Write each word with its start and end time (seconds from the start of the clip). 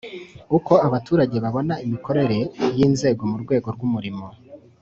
Uko 0.57 0.73
abaturage 0.87 1.35
babona 1.43 1.73
imikorere 1.85 2.37
y 2.77 2.79
inzego 2.87 3.21
mu 3.31 3.37
rwego 3.43 3.67
rw 3.75 3.81
umurimo 3.87 4.25